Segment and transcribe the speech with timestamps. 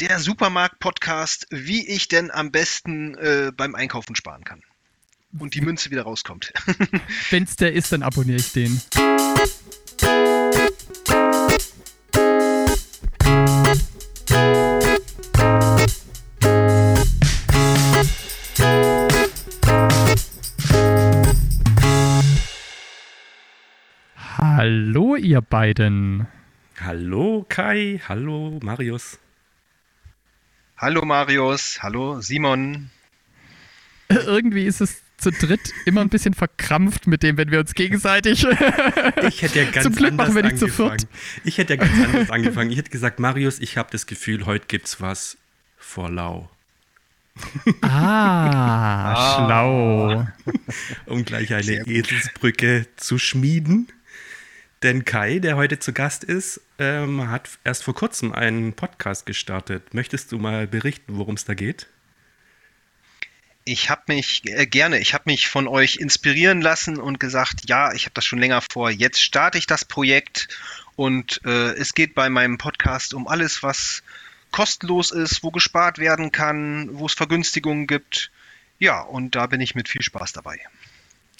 [0.00, 4.62] der Supermarkt-Podcast, wie ich denn am besten äh, beim Einkaufen sparen kann.
[5.38, 6.52] Und die Münze wieder rauskommt.
[7.30, 8.80] Wenn es der ist, dann abonniere ich den.
[24.16, 26.26] Hallo, ihr beiden.
[26.80, 29.18] Hallo Kai, hallo Marius.
[30.84, 32.90] Hallo Marius, hallo Simon.
[34.10, 38.46] Irgendwie ist es zu dritt immer ein bisschen verkrampft mit dem, wenn wir uns gegenseitig.
[39.22, 40.98] Ich hätte ja ganz Zum Glück anders machen wir nicht zu angefangen.
[40.98, 41.08] viert.
[41.44, 42.70] Ich hätte ja ganz anders angefangen.
[42.70, 45.38] Ich hätte gesagt, Marius, ich habe das Gefühl, heute gibt's was
[45.78, 46.50] vor lau.
[47.80, 50.26] Ah, schlau.
[51.06, 51.86] Um gleich eine.
[51.86, 53.88] Eselsbrücke zu schmieden.
[54.84, 59.94] Denn Kai, der heute zu Gast ist, ähm, hat erst vor kurzem einen Podcast gestartet.
[59.94, 61.86] Möchtest du mal berichten, worum es da geht?
[63.64, 67.94] Ich habe mich äh, gerne, ich habe mich von euch inspirieren lassen und gesagt, ja,
[67.94, 68.90] ich habe das schon länger vor.
[68.90, 70.48] Jetzt starte ich das Projekt
[70.96, 74.02] und äh, es geht bei meinem Podcast um alles, was
[74.50, 78.30] kostenlos ist, wo gespart werden kann, wo es Vergünstigungen gibt.
[78.78, 80.60] Ja, und da bin ich mit viel Spaß dabei.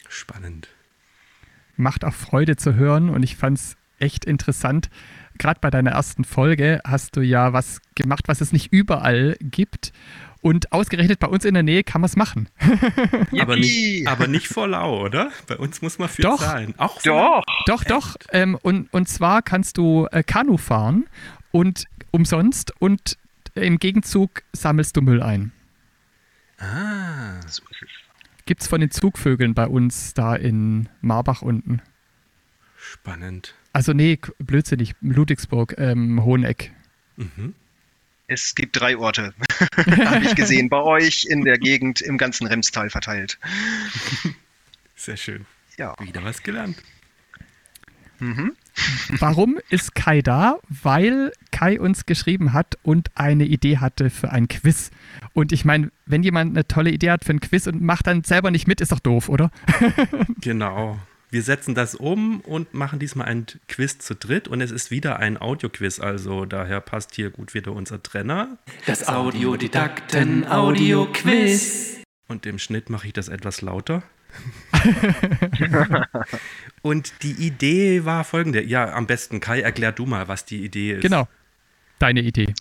[0.08, 0.66] Spannend.
[1.76, 4.90] Macht auch Freude zu hören und ich fand es echt interessant.
[5.38, 9.92] Gerade bei deiner ersten Folge hast du ja was gemacht, was es nicht überall gibt.
[10.40, 12.48] Und ausgerechnet bei uns in der Nähe kann man es machen.
[13.40, 15.30] Aber nicht, aber nicht vor lau, oder?
[15.46, 16.38] Bei uns muss man für Doch.
[16.38, 16.74] zahlen.
[16.76, 17.00] Auch?
[17.02, 17.42] Doch!
[17.66, 18.16] Doch, doch.
[18.30, 21.06] Ähm, und, und zwar kannst du äh, Kanu fahren
[21.50, 23.16] und umsonst und
[23.54, 25.50] im Gegenzug sammelst du Müll ein.
[26.58, 27.88] Ah, So ist es.
[28.46, 31.80] Gibt's von den Zugvögeln bei uns da in Marbach unten.
[32.76, 33.54] spannend.
[33.72, 36.72] Also nee, blödsinnig, Ludwigsburg, ähm, Hoheneck.
[37.16, 37.54] Mhm.
[38.26, 39.34] Es gibt drei Orte,
[39.76, 43.38] habe ich gesehen, bei euch in der Gegend, im ganzen Remstal verteilt.
[44.94, 45.46] Sehr schön.
[45.76, 45.94] Ja.
[46.00, 46.76] Wieder was gelernt.
[48.20, 48.54] Mhm.
[49.18, 50.58] Warum ist Kai da?
[50.68, 54.90] Weil Kai uns geschrieben hat und eine Idee hatte für ein Quiz.
[55.32, 58.24] Und ich meine, wenn jemand eine tolle Idee hat für ein Quiz und macht dann
[58.24, 59.50] selber nicht mit, ist doch doof, oder?
[60.40, 60.98] Genau.
[61.30, 65.18] Wir setzen das um und machen diesmal ein Quiz zu dritt und es ist wieder
[65.18, 68.56] ein Audioquiz, also daher passt hier gut wieder unser Trenner
[68.86, 71.96] Das Audiodidakten-Audio-Quiz.
[72.28, 74.04] und im Schnitt mache ich das etwas lauter.
[76.82, 78.62] und die Idee war folgende.
[78.62, 81.02] Ja, am besten Kai, erklär du mal, was die Idee ist.
[81.02, 81.28] Genau.
[81.98, 82.54] Deine Idee.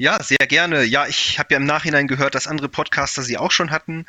[0.00, 0.84] Ja, sehr gerne.
[0.84, 4.06] Ja, ich habe ja im Nachhinein gehört, dass andere Podcaster sie auch schon hatten.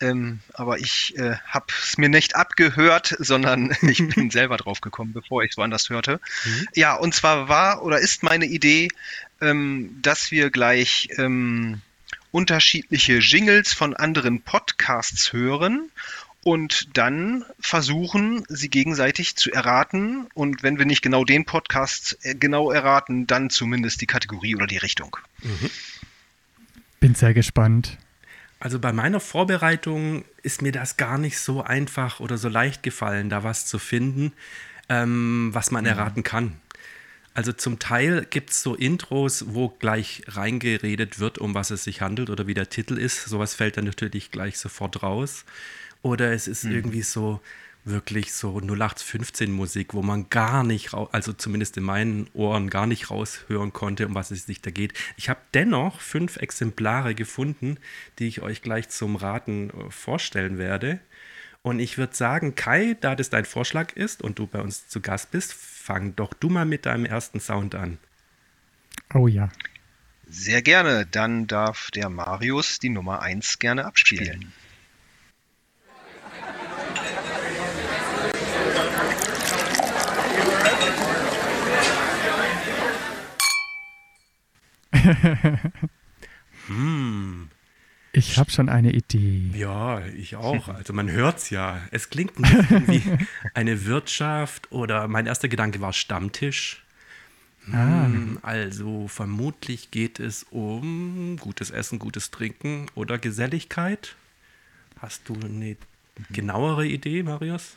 [0.00, 5.12] Ähm, aber ich äh, habe es mir nicht abgehört, sondern ich bin selber drauf gekommen,
[5.12, 6.20] bevor ich es woanders hörte.
[6.74, 8.88] Ja, und zwar war oder ist meine Idee,
[9.40, 11.80] ähm, dass wir gleich ähm,
[12.32, 15.92] unterschiedliche Jingles von anderen Podcasts hören
[16.42, 20.26] und dann versuchen, sie gegenseitig zu erraten.
[20.34, 24.66] Und wenn wir nicht genau den Podcast äh, genau erraten, dann zumindest die Kategorie oder
[24.66, 25.16] die Richtung.
[27.00, 27.98] Bin sehr gespannt.
[28.58, 33.30] Also bei meiner Vorbereitung ist mir das gar nicht so einfach oder so leicht gefallen,
[33.30, 34.32] da was zu finden,
[34.90, 36.56] ähm, was man erraten kann.
[37.32, 42.02] Also zum Teil gibt es so Intros, wo gleich reingeredet wird, um was es sich
[42.02, 43.24] handelt oder wie der Titel ist.
[43.24, 45.46] Sowas fällt dann natürlich gleich sofort raus.
[46.02, 47.40] Oder es ist irgendwie so
[47.84, 52.86] wirklich so 0815 Musik, wo man gar nicht raus, also zumindest in meinen Ohren gar
[52.86, 54.92] nicht raushören konnte, um was es sich da geht.
[55.16, 57.78] Ich habe dennoch fünf Exemplare gefunden,
[58.18, 61.00] die ich euch gleich zum Raten äh, vorstellen werde.
[61.62, 65.00] Und ich würde sagen, Kai, da das dein Vorschlag ist und du bei uns zu
[65.00, 67.98] Gast bist, fang doch du mal mit deinem ersten Sound an.
[69.14, 69.50] Oh ja.
[70.26, 71.06] Sehr gerne.
[71.06, 74.52] Dann darf der Marius die Nummer 1 gerne abspielen.
[88.12, 89.50] Ich habe schon eine Idee.
[89.54, 90.68] Ja, ich auch.
[90.68, 91.80] Also man hört's ja.
[91.90, 93.02] Es klingt wie
[93.54, 96.84] eine Wirtschaft oder mein erster Gedanke war Stammtisch.
[97.72, 98.06] Ah.
[98.06, 104.16] Hm, Also vermutlich geht es um gutes Essen, gutes Trinken oder Geselligkeit.
[105.00, 105.76] Hast du eine
[106.30, 107.76] genauere Idee, Marius?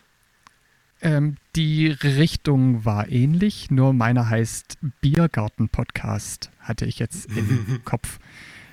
[1.04, 8.20] Ähm, die Richtung war ähnlich, nur meiner heißt Biergarten-Podcast, hatte ich jetzt im Kopf.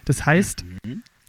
[0.05, 0.65] Das heißt,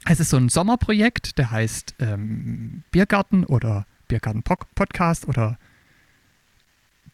[0.06, 5.58] es ist so ein Sommerprojekt, der heißt ähm, Biergarten oder Biergarten-Podcast oder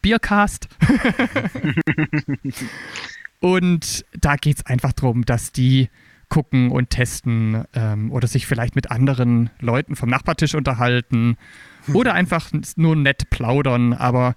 [0.02, 0.68] Biercast.
[3.40, 5.90] Und da geht es einfach darum, dass die
[6.30, 11.38] gucken und testen ähm, oder sich vielleicht mit anderen Leuten vom Nachbartisch unterhalten
[11.94, 13.94] oder einfach nur nett plaudern.
[13.94, 14.36] Aber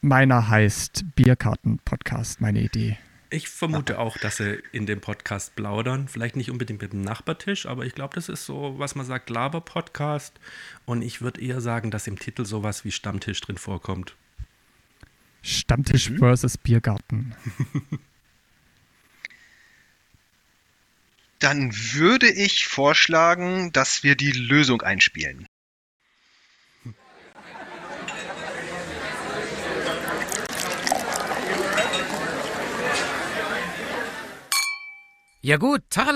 [0.00, 2.98] meiner heißt Bierkarten-Podcast, meine Idee.
[3.30, 6.06] Ich vermute auch, dass sie in dem Podcast plaudern.
[6.06, 9.30] Vielleicht nicht unbedingt mit dem Nachbartisch, aber ich glaube, das ist so, was man sagt,
[9.30, 10.38] Laber-Podcast.
[10.84, 14.16] Und ich würde eher sagen, dass im Titel sowas wie Stammtisch drin vorkommt.
[15.40, 16.18] Stammtisch mhm.
[16.18, 17.34] versus Biergarten.
[21.38, 25.46] Dann würde ich vorschlagen, dass wir die Lösung einspielen.
[35.44, 36.06] Ja gut, Tag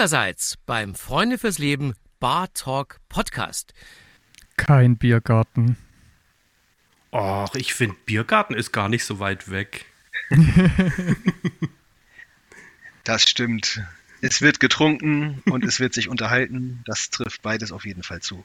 [0.67, 3.75] beim Freunde fürs Leben Bar Talk Podcast.
[4.57, 5.77] Kein Biergarten.
[7.11, 9.87] Ach, ich finde, Biergarten ist gar nicht so weit weg.
[13.03, 13.83] das stimmt.
[14.21, 16.85] Es wird getrunken und es wird sich unterhalten.
[16.87, 18.45] Das trifft beides auf jeden Fall zu.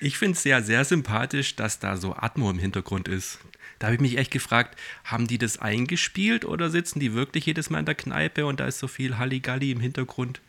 [0.00, 3.38] Ich finde es ja sehr sympathisch, dass da so Atmo im Hintergrund ist.
[3.78, 7.70] Da habe ich mich echt gefragt, haben die das eingespielt oder sitzen die wirklich jedes
[7.70, 10.40] Mal in der Kneipe und da ist so viel Halligalli im Hintergrund?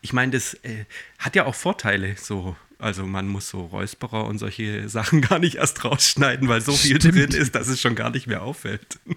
[0.00, 0.84] Ich meine, das äh,
[1.18, 2.56] hat ja auch Vorteile, so.
[2.78, 6.96] Also man muss so Räusperer und solche Sachen gar nicht erst rausschneiden, weil so viel
[6.96, 7.14] Stimmt.
[7.14, 8.98] drin ist, dass es schon gar nicht mehr auffällt.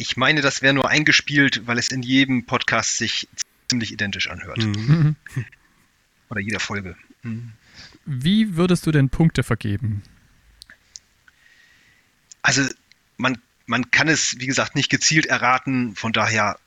[0.00, 3.26] Ich meine, das wäre nur eingespielt, weil es in jedem Podcast sich
[3.68, 4.58] ziemlich identisch anhört.
[4.58, 5.16] Mhm.
[6.30, 6.94] Oder jeder Folge.
[8.04, 10.02] Wie würdest du denn Punkte vergeben?
[12.42, 12.62] Also
[13.16, 15.94] man, man kann es, wie gesagt, nicht gezielt erraten.
[15.94, 16.58] Von daher,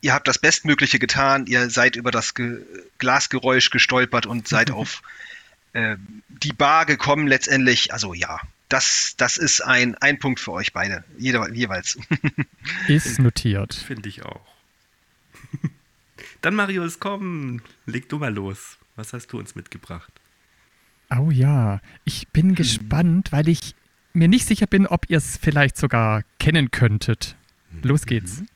[0.00, 1.46] ihr habt das Bestmögliche getan.
[1.46, 2.58] Ihr seid über das Ge
[2.98, 5.02] Glasgeräusch gestolpert und seid auf
[5.72, 5.96] äh,
[6.28, 7.92] die Bar gekommen letztendlich.
[7.92, 11.98] Also ja, das, das ist ein, ein Punkt für euch beide, jeder, jeweils.
[12.88, 13.74] Ist notiert.
[13.74, 14.46] Finde ich auch.
[16.40, 18.78] Dann Marius, komm, leg du mal los.
[19.00, 20.12] Was hast du uns mitgebracht?
[21.08, 22.54] Oh ja, ich bin hm.
[22.54, 23.74] gespannt, weil ich
[24.12, 27.34] mir nicht sicher bin, ob ihr es vielleicht sogar kennen könntet.
[27.80, 28.40] Los geht's.
[28.40, 28.48] Mhm.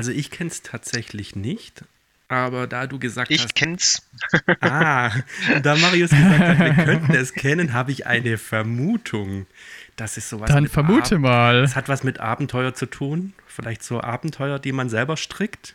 [0.00, 1.84] Also ich kenne es tatsächlich nicht,
[2.28, 3.50] aber da du gesagt ich hast.
[3.50, 4.08] Ich kenn's.
[4.62, 5.12] ah,
[5.62, 9.44] da Marius gesagt hat, wir könnten es kennen, habe ich eine Vermutung.
[9.96, 10.48] Das ist sowas.
[10.48, 11.56] Dann vermute Ab mal.
[11.62, 13.34] Es hat was mit Abenteuer zu tun.
[13.46, 15.74] Vielleicht so Abenteuer, die man selber strickt.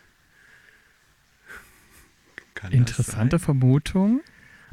[2.55, 4.21] Kann Interessante Vermutung.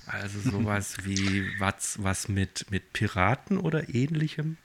[0.06, 4.56] Also sowas wie was, was mit, mit Piraten oder ähnlichem.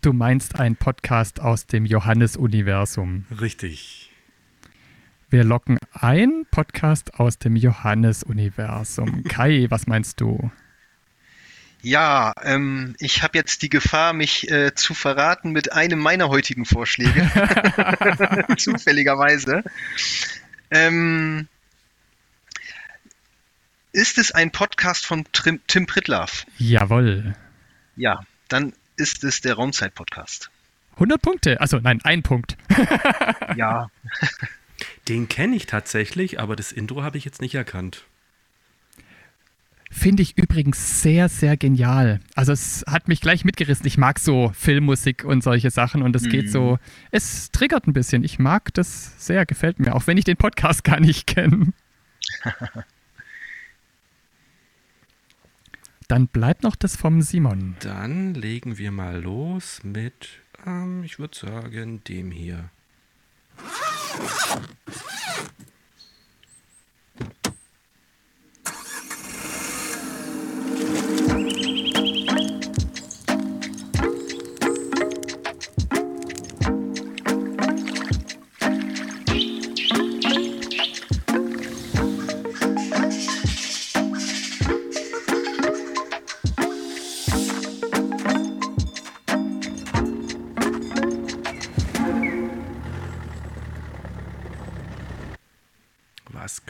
[0.00, 3.26] Du meinst einen Podcast aus dem Johannes-Universum.
[3.40, 4.10] Richtig.
[5.28, 9.24] Wir locken ein Podcast aus dem Johannes-Universum.
[9.28, 10.50] Kai, was meinst du?
[11.82, 16.64] Ja, ähm, ich habe jetzt die Gefahr, mich äh, zu verraten mit einem meiner heutigen
[16.64, 17.30] Vorschläge.
[18.56, 19.62] Zufälligerweise.
[20.70, 21.48] Ähm,
[23.92, 26.46] ist es ein Podcast von Tim, Tim Pritlaff?
[26.56, 27.34] Jawohl.
[27.96, 28.72] Ja, dann
[29.02, 30.50] ist es der Raumzeit-Podcast.
[30.94, 32.56] 100 Punkte, also nein, ein Punkt.
[33.56, 33.90] ja.
[35.08, 38.04] Den kenne ich tatsächlich, aber das Intro habe ich jetzt nicht erkannt.
[39.90, 42.20] Finde ich übrigens sehr, sehr genial.
[42.34, 43.86] Also es hat mich gleich mitgerissen.
[43.86, 46.30] Ich mag so Filmmusik und solche Sachen und es mhm.
[46.30, 46.78] geht so,
[47.10, 48.24] es triggert ein bisschen.
[48.24, 51.72] Ich mag das sehr, gefällt mir, auch wenn ich den Podcast gar nicht kenne.
[56.12, 57.74] Dann bleibt noch das vom Simon.
[57.80, 60.28] Dann legen wir mal los mit,
[60.66, 62.68] ähm, ich würde sagen, dem hier.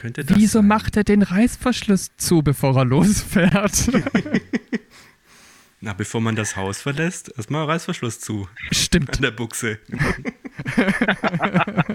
[0.03, 0.67] Könnte das Wieso sein?
[0.67, 3.89] macht er den Reißverschluss zu, bevor er losfährt?
[5.79, 8.49] Na, bevor man das Haus verlässt, erstmal Reißverschluss zu.
[8.71, 9.15] Stimmt.
[9.15, 9.79] An der Buchse.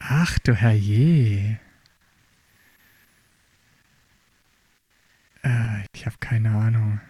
[0.00, 1.60] Ach du Herrje.
[5.44, 7.00] Äh, ich habe keine Ahnung.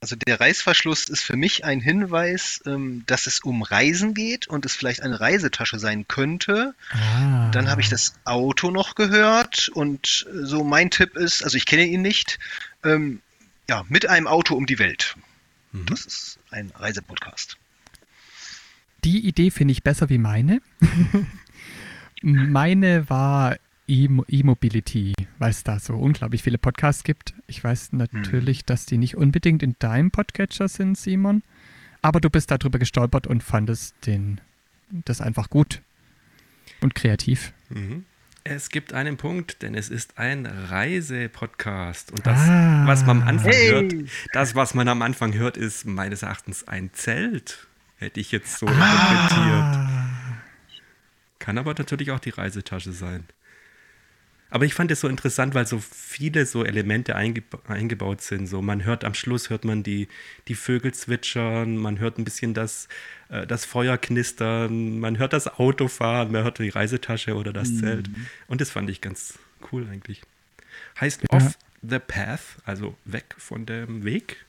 [0.00, 4.66] Also der Reißverschluss ist für mich ein Hinweis, ähm, dass es um Reisen geht und
[4.66, 6.74] es vielleicht eine Reisetasche sein könnte.
[6.90, 7.50] Ah.
[7.50, 11.66] Dann habe ich das Auto noch gehört und äh, so mein Tipp ist, also ich
[11.66, 12.38] kenne ihn nicht,
[12.84, 13.20] ähm,
[13.68, 15.16] ja, mit einem Auto um die Welt.
[15.84, 17.56] Das ist ein Reisepodcast.
[19.04, 20.60] Die Idee finde ich besser wie meine.
[22.22, 23.56] meine war
[23.88, 27.34] E-Mobility, weil es da so unglaublich viele Podcasts gibt.
[27.46, 31.42] Ich weiß natürlich, dass die nicht unbedingt in deinem Podcatcher sind, Simon.
[32.02, 34.40] Aber du bist darüber gestolpert und fandest den,
[34.90, 35.82] das einfach gut
[36.80, 37.52] und kreativ.
[37.70, 38.04] Mhm.
[38.44, 42.12] Es gibt einen Punkt, denn es ist ein Reisepodcast.
[42.12, 42.86] Und das, Ah.
[42.86, 43.68] was man am Anfang Hey.
[43.70, 43.94] hört,
[44.32, 47.66] das, was man am Anfang hört, ist meines Erachtens ein Zelt.
[47.96, 48.70] Hätte ich jetzt so Ah.
[48.70, 50.42] interpretiert.
[51.40, 53.24] Kann aber natürlich auch die Reisetasche sein.
[54.48, 58.46] Aber ich fand es so interessant, weil so viele so Elemente eingeba eingebaut sind.
[58.46, 60.08] So, man hört am Schluss hört man die,
[60.46, 62.88] die Vögel zwitschern, man hört ein bisschen das,
[63.28, 67.70] äh, das Feuer knistern, man hört das Auto fahren, man hört die Reisetasche oder das
[67.70, 67.78] Mhm.
[67.80, 68.10] Zelt.
[68.46, 69.38] Und das fand ich ganz
[69.72, 70.22] cool eigentlich.
[71.00, 71.28] Heißt Ja.
[71.36, 74.44] Off the Path, also weg von dem Weg.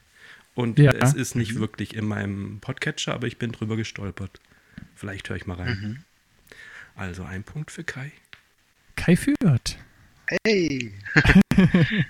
[0.54, 0.92] Und Ja.
[0.92, 4.39] es ist nicht wirklich in meinem Podcatcher, aber ich bin drüber gestolpert.
[4.96, 6.04] Vielleicht höre ich mal rein.
[6.96, 8.12] Also ein Punkt für Kai.
[8.96, 9.77] Kai führt.
[10.27, 10.93] Hey!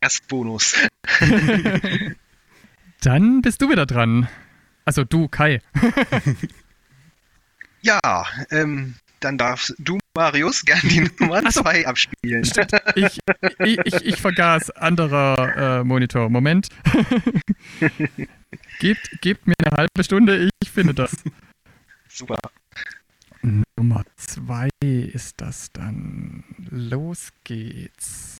[0.00, 0.74] Gastbonus.
[3.00, 4.28] Dann bist du wieder dran.
[4.84, 5.60] Also du, Kai.
[7.84, 7.98] Ja,
[8.52, 12.44] ähm, dann darfst du, Marius, gern die Nummer 2 abspielen.
[12.94, 13.18] Ich,
[13.58, 16.30] ich, ich, ich vergaß anderer äh, Monitor.
[16.30, 16.68] Moment.
[18.78, 21.24] gebt, gebt mir eine halbe Stunde, ich finde das.
[22.08, 22.38] Super.
[23.42, 26.44] Nummer zwei ist das dann.
[26.70, 28.38] Los geht's.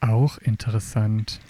[0.00, 1.40] Auch interessant.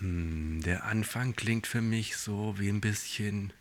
[0.00, 3.52] Hm, Der Anfang klingt für mich so wie ein bisschen,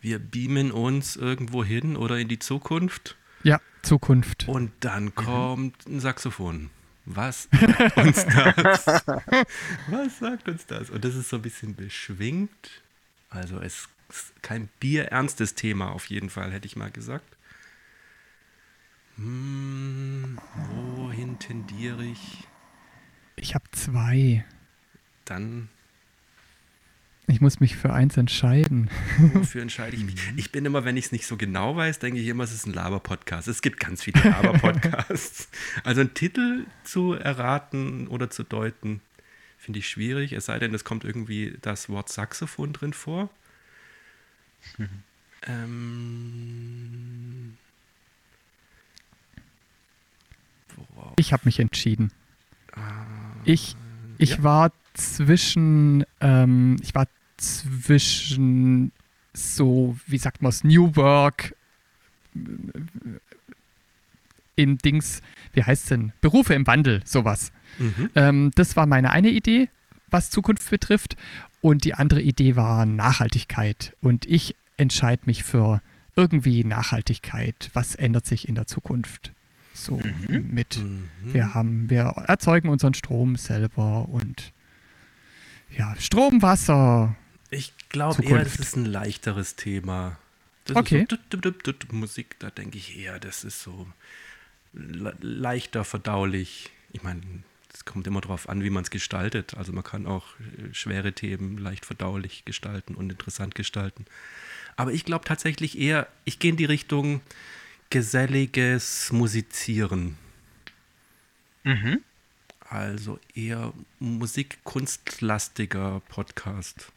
[0.00, 4.46] wir beamen uns irgendwo hin oder in die Zukunft Ja, Zukunft.
[4.48, 6.70] und dann kommt ein Saxophon.
[7.04, 8.86] Was sagt uns das?
[9.86, 10.90] Was sagt uns das?
[10.90, 12.82] Und das ist so ein bisschen beschwingt.
[13.30, 17.24] Also es ist kein bierernstes Thema auf jeden Fall, hätte ich mal gesagt.
[19.16, 20.38] Hm,
[20.96, 22.46] wohin tendiere ich?
[23.40, 24.44] Ich habe zwei.
[25.24, 25.68] Dann
[27.26, 28.90] Ich muss mich für eins entscheiden.
[29.34, 30.14] Wofür entscheide ich mich?
[30.36, 32.66] Ich bin immer, wenn ich es nicht so genau weiß, denke ich immer, es ist
[32.66, 33.48] ein Laber-Podcast.
[33.48, 35.48] Es gibt ganz viele Laber-Podcasts.
[35.84, 39.00] also einen Titel zu erraten oder zu deuten,
[39.58, 40.32] finde ich schwierig.
[40.32, 43.30] Es sei denn, es kommt irgendwie das Wort Saxophon drin vor.
[45.46, 45.76] Ähm,
[50.74, 51.12] worauf?
[51.16, 52.10] Ich habe mich entschieden.
[53.44, 53.76] Ich,
[54.18, 54.42] ich ja.
[54.42, 57.06] war zwischen, ähm, ich war
[57.36, 58.92] zwischen
[59.32, 61.54] so, wie sagt man es, New Work
[62.34, 62.40] äh,
[64.56, 66.12] in Dings, wie heißt es denn?
[66.20, 67.52] Berufe im Wandel, sowas.
[67.78, 68.10] Mhm.
[68.16, 69.68] Ähm, das war meine eine Idee,
[70.10, 71.16] was Zukunft betrifft.
[71.60, 73.96] Und die andere Idee war Nachhaltigkeit.
[74.00, 75.80] Und ich entscheide mich für
[76.16, 77.70] irgendwie Nachhaltigkeit.
[77.72, 79.32] Was ändert sich in der Zukunft?
[79.84, 81.08] So mit, Mhm.
[81.22, 84.52] wir haben, wir erzeugen unseren Strom selber und
[85.76, 87.16] ja, Strom, Wasser.
[87.50, 90.18] Ich glaube eher, das ist ein leichteres Thema.
[90.64, 91.06] Das Okay.
[91.08, 93.86] So, dut, dut, dut, Musik, da denke ich eher, das ist so
[94.72, 96.70] le leichter verdaulich.
[96.92, 97.20] Ich meine,
[97.72, 99.54] es kommt immer darauf an, wie man es gestaltet.
[99.56, 104.04] Also man kann auch äh, schwere Themen leicht verdaulich gestalten und interessant gestalten.
[104.76, 107.20] Aber ich glaube tatsächlich eher, ich gehe in die Richtung
[107.90, 110.16] geselliges Musizieren.
[111.64, 112.02] Mhm.
[112.60, 116.92] Also eher musikkunstlastiger Podcast.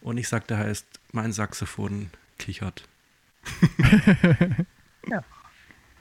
[0.00, 2.86] Und ich sag, der heißt, mein Saxophon kichert.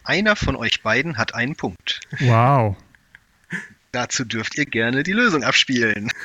[0.03, 2.01] Einer von euch beiden hat einen Punkt.
[2.20, 2.75] Wow.
[3.94, 6.12] Dazu dürft ihr gerne die Lösung abspielen.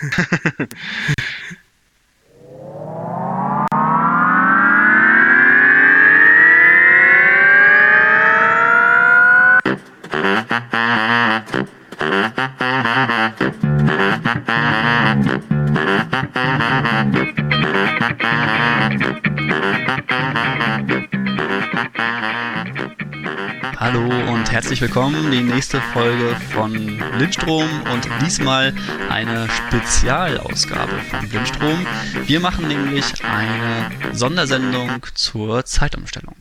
[23.76, 25.30] Hallo und herzlich willkommen.
[25.30, 26.72] Die nächste Folge von
[27.16, 28.74] Blindstrom und diesmal
[29.08, 31.86] eine Spezialausgabe von Blindstrom.
[32.26, 36.34] Wir machen nämlich eine Sondersendung zur Zeitumstellung.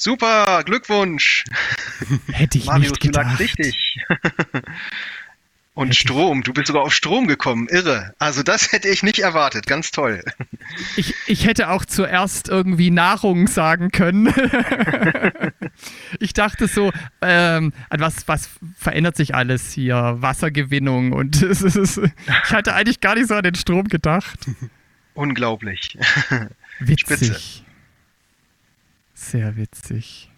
[0.00, 1.44] Super, Glückwunsch.
[2.32, 3.40] Hätte ich Marius, nicht du lagst gedacht.
[3.40, 3.98] richtig.
[5.74, 8.14] Und Strom, du bist sogar auf Strom gekommen, irre.
[8.18, 10.22] Also das hätte ich nicht erwartet, ganz toll.
[10.96, 14.26] Ich, ich hätte auch zuerst irgendwie Nahrung sagen können.
[16.18, 16.92] ich dachte so,
[17.22, 20.16] ähm, an was, was verändert sich alles hier?
[20.18, 24.38] Wassergewinnung und es ist, ich hatte eigentlich gar nicht so an den Strom gedacht.
[25.14, 25.96] Unglaublich.
[26.80, 27.00] Witzig.
[27.00, 27.40] Spitze.
[29.20, 30.30] Sehr witzig.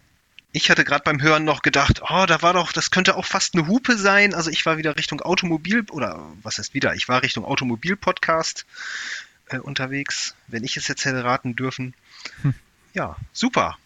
[0.50, 3.54] Ich hatte gerade beim Hören noch gedacht, oh, da war doch, das könnte auch fast
[3.54, 4.34] eine Hupe sein.
[4.34, 6.94] Also ich war wieder Richtung Automobil, oder was heißt wieder?
[6.94, 8.66] Ich war Richtung Automobil-Podcast
[9.46, 11.94] äh, unterwegs, wenn ich es jetzt hätte raten dürfen.
[12.42, 12.54] Hm.
[12.92, 13.78] Ja, super.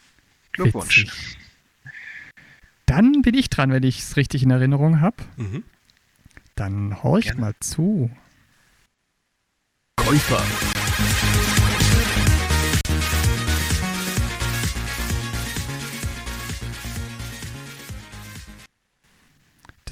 [0.52, 1.02] Glückwunsch.
[1.02, 1.38] Witzig.
[2.86, 5.16] Dann bin ich dran, wenn ich es richtig in Erinnerung habe.
[5.36, 5.62] Mhm.
[6.54, 7.40] Dann horcht Gerne.
[7.42, 8.10] mal zu.
[9.96, 10.42] Käufer.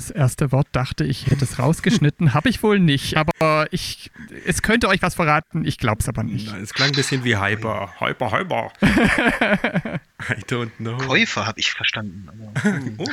[0.04, 2.34] Das erste Wort dachte ich, hätte es rausgeschnitten.
[2.34, 4.10] Habe ich wohl nicht, aber ich,
[4.44, 5.64] es könnte euch was verraten.
[5.64, 6.52] Ich glaube es aber nicht.
[6.52, 7.94] Es klang ein bisschen wie Hyper.
[7.98, 8.70] Hyper, Hyper.
[8.82, 10.98] I don't know.
[10.98, 12.28] Käufer habe ich verstanden.
[12.60, 12.94] Hm.
[12.98, 13.06] Oh.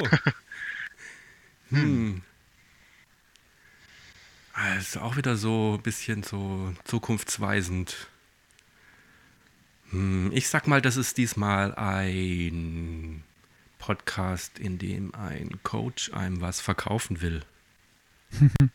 [1.70, 2.22] Hm.
[4.78, 8.10] Ist auch wieder so ein bisschen so zukunftsweisend.
[9.92, 13.24] Hm, ich sag mal, das ist diesmal ein
[13.82, 17.42] Podcast, in dem ein Coach einem was verkaufen will.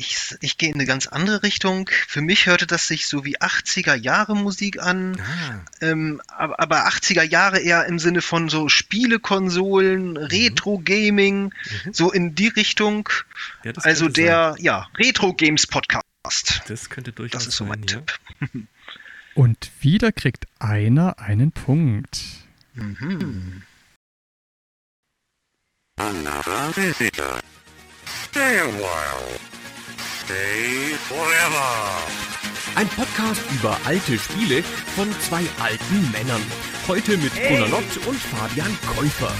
[0.00, 1.90] Ich, ich gehe in eine ganz andere Richtung.
[2.06, 5.20] Für mich hörte das sich so wie 80er Jahre Musik an.
[5.20, 11.52] Ah, Ähm, aber, aber 80er Jahre eher im Sinne von so Spielekonsolen, Retro-Gaming,
[11.90, 13.08] so in die Richtung.
[13.64, 16.04] ja, Also der, ja, Retro-Games-Podcast.
[16.46, 16.60] Sein.
[16.68, 18.04] Das könnte durchaus Das ist so mein sein,
[18.40, 18.48] ja.
[19.38, 22.24] Und wieder kriegt einer einen Punkt.
[22.74, 23.62] Mhm.
[25.96, 27.38] Another visitor.
[28.30, 29.38] Stay a while.
[30.24, 32.02] Stay forever.
[32.74, 34.64] Ein Podcast über alte Spiele
[34.96, 36.42] von zwei alten Männern.
[36.88, 39.32] Heute mit Gunnar Lott und Fabian Käufer.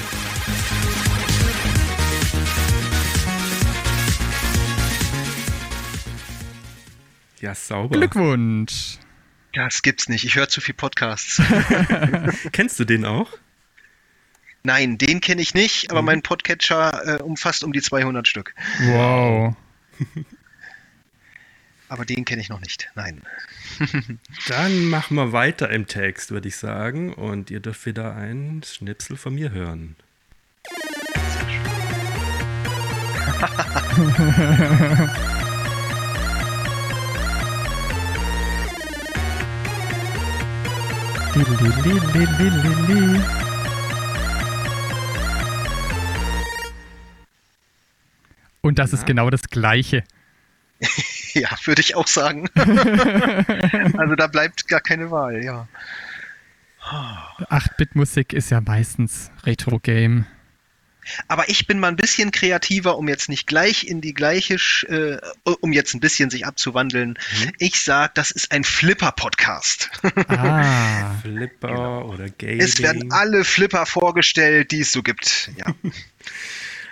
[7.41, 7.97] Ja, sauber.
[7.97, 9.01] Glückwunsch.
[9.59, 10.25] Das gibt's nicht.
[10.25, 11.43] Ich höre zu viel Podcasts.
[12.53, 13.29] Kennst du den auch?
[14.63, 18.55] Nein, den kenne ich nicht, aber mein Podcatcher äh, umfasst um die 200 Stück.
[18.83, 19.57] Wow.
[21.89, 22.89] Aber den kenne ich noch nicht.
[22.95, 23.23] Nein.
[24.47, 27.13] Dann machen wir weiter im Text, würde ich sagen.
[27.13, 29.97] Und ihr dürft wieder ein Schnipsel von mir hören.
[48.61, 50.05] Und das ist genau das Gleiche.
[51.35, 52.49] Ja, würde ich auch sagen.
[52.55, 55.69] also da bleibt gar keine Wahl, ja.
[56.81, 60.25] 8-Bit-Musik ist ja meistens Retro-Game.
[61.29, 64.87] Aber ich bin mal ein bisschen kreativer, um jetzt nicht gleich in die gleiche, Sch-
[64.89, 65.21] äh,
[65.61, 67.19] um jetzt ein bisschen sich abzuwandeln.
[67.59, 69.91] Ich sag, das ist ein Flipper-Podcast.
[70.29, 72.61] Ah, Flipper oder Gaming.
[72.61, 75.51] Es werden alle Flipper vorgestellt, die es so gibt.
[75.57, 75.67] Ja.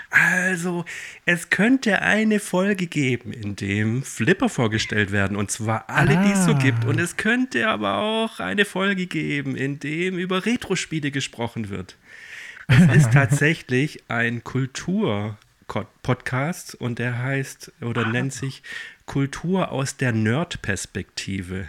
[0.09, 0.85] Also,
[1.27, 5.37] es könnte eine Folge geben, in dem Flipper vorgestellt werden.
[5.37, 6.59] Und zwar alle, die es so Ah.
[6.59, 6.85] gibt.
[6.85, 11.97] Und es könnte aber auch eine Folge geben, in dem über Retro-Spiele gesprochen wird.
[12.69, 18.63] Es ist tatsächlich ein Kultur-Podcast und der heißt oder nennt sich
[19.07, 21.69] Kultur aus der Nerd-Perspektive.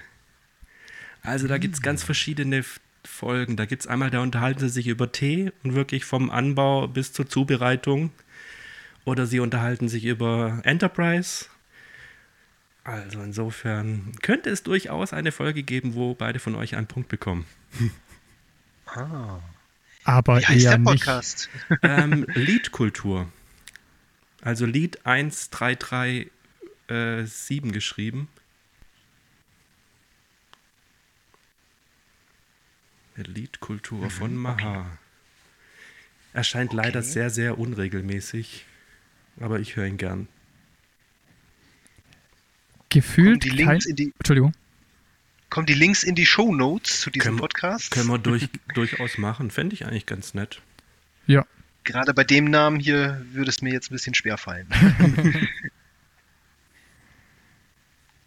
[1.21, 3.57] Also da gibt es ganz verschiedene F- Folgen.
[3.57, 7.13] Da gibt es einmal, da unterhalten sie sich über Tee und wirklich vom Anbau bis
[7.13, 8.11] zur Zubereitung.
[9.05, 11.45] Oder sie unterhalten sich über Enterprise.
[12.83, 17.45] Also insofern könnte es durchaus eine Folge geben, wo beide von euch einen Punkt bekommen.
[20.07, 21.03] Aber Wie heißt eher der nicht.
[21.05, 21.49] Podcast?
[21.83, 23.29] ähm, Liedkultur.
[24.41, 26.31] Also Lied 1337
[26.87, 28.29] äh, 7 geschrieben.
[33.15, 34.85] Liedkultur von Maha.
[36.33, 37.09] Erscheint leider Okay.
[37.09, 38.65] sehr, sehr unregelmäßig.
[39.39, 40.27] Aber ich höre ihn gern.
[42.89, 43.57] Gefühlt die kein.
[43.57, 44.53] Links in die, Entschuldigung.
[45.49, 47.91] Kommen die Links in die Show Notes zu diesem Können- Podcast.
[47.91, 49.51] Können wir durch, durchaus machen.
[49.51, 50.61] Fände ich eigentlich ganz nett.
[51.25, 51.45] Ja.
[51.83, 54.67] Gerade bei dem Namen hier würde es mir jetzt ein bisschen schwer fallen.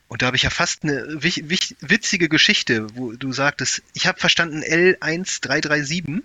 [0.08, 4.08] Und da habe ich ja fast eine wich, wich, witzige Geschichte, wo du sagtest, ich
[4.08, 6.22] habe verstanden L1337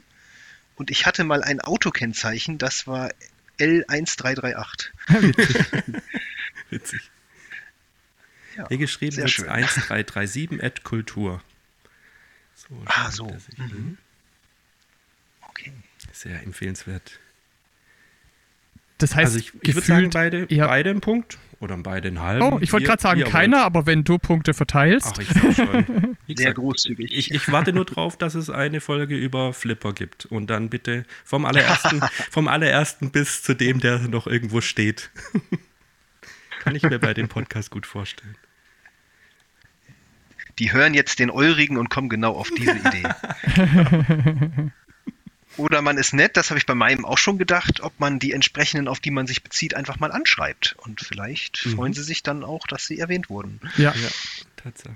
[0.76, 3.12] und ich hatte mal ein Autokennzeichen, das war
[3.60, 4.90] L1338.
[6.72, 7.12] Witzig.
[8.58, 9.50] Ja, Hier geschrieben wird schön.
[9.50, 11.42] 1337 at Kultur.
[12.56, 13.28] So, Ah, so.
[13.30, 13.58] sich.
[13.58, 13.98] Mhm.
[15.50, 15.74] Okay.
[16.12, 17.20] Sehr empfehlenswert.
[18.98, 22.08] Das heißt, also ich, ich würde sagen, gefühlt beide, eher- beide einen Punkt oder beide
[22.08, 22.44] einen halben.
[22.46, 23.66] Oh, ich wollte gerade sagen, keiner, wollt.
[23.66, 25.16] aber wenn du Punkte verteilst.
[25.16, 26.18] Ach, ich schon.
[26.28, 27.12] Wie Sehr großzügig.
[27.14, 30.26] Ich, ich warte nur drauf, dass es eine Folge über Flipper gibt.
[30.28, 32.00] Und dann bitte vom allerersten,
[32.32, 35.10] vom allerersten bis zu dem, der noch irgendwo steht.
[36.62, 38.36] Kann ich mir bei dem Podcast gut vorstellen.
[40.60, 43.04] Die hören jetzt den Eurigen und kommen genau auf diese Idee.
[45.58, 48.34] Oder man ist nett, das habe ich bei meinem auch schon gedacht, ob man die
[48.34, 50.76] entsprechenden, auf die man sich bezieht, einfach mal anschreibt.
[50.80, 51.72] Und vielleicht Mhm.
[51.76, 53.60] freuen sie sich dann auch, dass sie erwähnt wurden.
[53.78, 53.94] ja.
[53.94, 54.10] Ja,
[54.58, 54.96] Tatsache.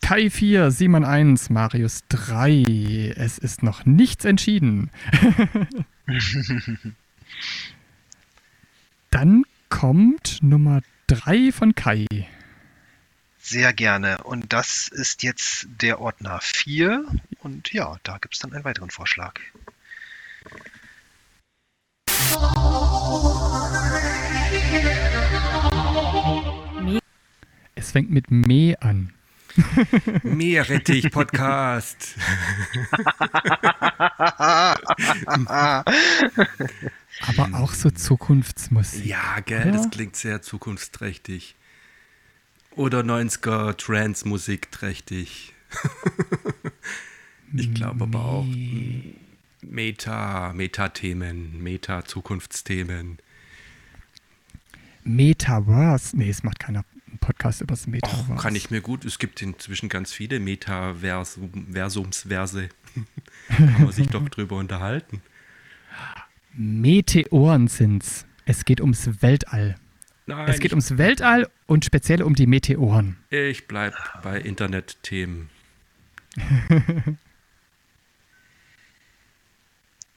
[0.00, 3.14] Kai 4, Simon 1, Marius 3.
[3.16, 4.90] Es ist noch nichts entschieden.
[9.10, 12.06] Dann kommt Nummer 3 von Kai.
[13.46, 14.24] Sehr gerne.
[14.24, 17.04] Und das ist jetzt der Ordner 4.
[17.40, 19.38] Und ja, da gibt es dann einen weiteren Vorschlag.
[27.74, 29.12] Es fängt mit Me an.
[30.22, 32.16] Meerrettich-Podcast.
[37.20, 39.04] Aber auch so Zukunftsmusik.
[39.06, 39.90] Ja, gell, das Ja.
[39.90, 41.54] klingt sehr zukunftsträchtig.
[42.76, 45.52] Oder 90er Trance-Musik trächtig.
[47.56, 48.46] ich glaube aber auch
[49.62, 53.18] Meta, Meta-Themen, Meta-Zukunftsthemen.
[55.04, 56.16] Metaverse.
[56.16, 58.42] Nee, es macht keiner einen Podcast über das Metaverse.
[58.42, 59.04] kann ich mir gut.
[59.04, 62.70] Es gibt inzwischen ganz viele Metaversumsverse.
[63.48, 65.22] kann man sich doch drüber unterhalten.
[66.52, 68.26] Meteoren sind's.
[68.46, 69.76] Es geht ums Weltall.
[70.26, 73.16] Nein, Es geht ums Weltall und speziell um die Meteoren.
[73.30, 75.50] ich bleib bei Internetthemen.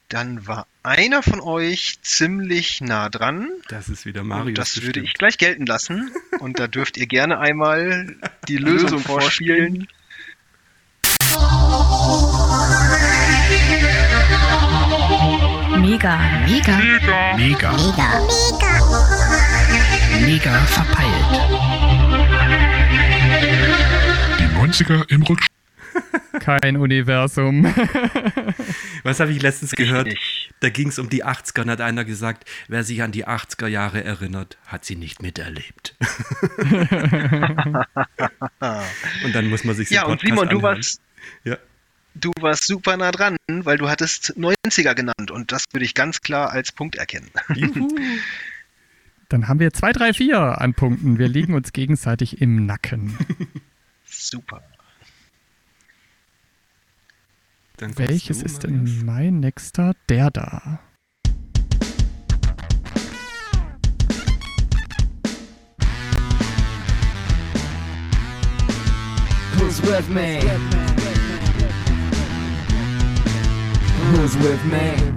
[0.10, 3.50] Dann war einer von euch ziemlich nah dran.
[3.67, 4.48] Das ist wieder Marius.
[4.48, 5.08] Und das würde bestimmt.
[5.08, 6.10] ich gleich gelten lassen.
[6.39, 8.15] Und da dürft ihr gerne einmal
[8.48, 9.88] die Lösung vorspielen.
[15.78, 16.78] Mega, mega,
[17.36, 17.72] Mega.
[17.72, 19.16] mega
[20.21, 21.25] verpeilt.
[24.39, 25.47] Die 90er im Rückspiel.
[26.39, 27.65] Kein Universum.
[29.03, 30.13] Was habe ich letztens gehört?
[30.60, 33.67] Da ging es um die 80er und hat einer gesagt, wer sich an die 80er
[33.67, 35.95] Jahre erinnert, hat sie nicht miterlebt.
[39.23, 41.01] und dann muss man sich Ja, und Simon, du warst,
[41.43, 41.58] Ja.
[42.15, 45.32] du warst super nah dran, weil du hattest 90er genannt.
[45.32, 47.30] Und das würde ich ganz klar als Punkt erkennen.
[49.30, 51.20] Dann haben wir 2, 3, 4 an Punkten.
[51.20, 53.18] Wir liegen uns gegenseitig im Nacken.
[54.06, 54.62] Super.
[57.78, 59.94] Welches ist denn mein nächster?
[60.08, 60.80] Der da.
[69.58, 70.40] Who's with me?
[74.13, 75.16] Who's with me?